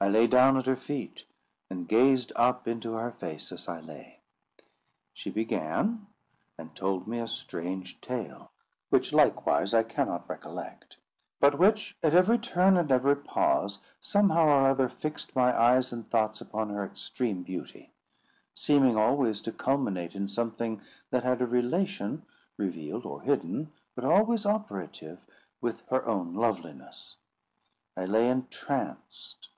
I 0.00 0.08
lay 0.08 0.26
down 0.26 0.56
at 0.56 0.66
her 0.66 0.74
feet, 0.74 1.22
and 1.70 1.86
gazed 1.86 2.32
up 2.34 2.66
into 2.66 2.94
her 2.94 3.12
face 3.12 3.52
as 3.52 3.68
I 3.68 3.78
lay. 3.78 4.18
She 5.14 5.30
began, 5.30 6.08
and 6.58 6.74
told 6.74 7.06
me 7.06 7.20
a 7.20 7.28
strange 7.28 8.00
tale, 8.00 8.50
which, 8.90 9.12
likewise, 9.12 9.72
I 9.72 9.84
cannot 9.84 10.28
recollect; 10.28 10.96
but 11.38 11.56
which, 11.56 11.96
at 12.02 12.14
every 12.16 12.36
turn 12.38 12.76
and 12.76 12.90
every 12.90 13.14
pause, 13.14 13.78
somehow 14.00 14.42
or 14.46 14.66
other 14.68 14.88
fixed 14.88 15.36
my 15.36 15.56
eyes 15.56 15.92
and 15.92 16.10
thoughts 16.10 16.40
upon 16.40 16.70
her 16.70 16.84
extreme 16.84 17.44
beauty; 17.44 17.92
seeming 18.56 18.96
always 18.96 19.40
to 19.42 19.52
culminate 19.52 20.16
in 20.16 20.26
something 20.26 20.80
that 21.12 21.22
had 21.22 21.40
a 21.40 21.46
relation, 21.46 22.24
revealed 22.56 23.06
or 23.06 23.22
hidden, 23.22 23.72
but 23.94 24.04
always 24.04 24.46
operative, 24.46 25.20
with 25.60 25.82
her 25.90 26.04
own 26.06 26.34
loveliness. 26.34 27.18
I 27.96 28.06
lay 28.06 28.28
entranced. 28.28 29.48